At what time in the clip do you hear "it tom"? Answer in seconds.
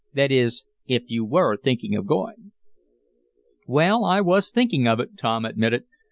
4.99-5.45